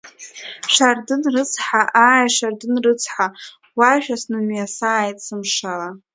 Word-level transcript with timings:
Шардын 0.73 1.21
рыцҳа, 1.33 1.81
ааи 2.05 2.27
Шардын 2.35 2.75
рыцҳа, 2.85 3.27
уашәа 3.77 4.17
снымҩасааит, 4.21 5.17
сымшала… 5.25 5.89